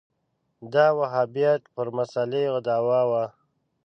[0.73, 3.23] دا وهابیت پر مسألې دعوا وه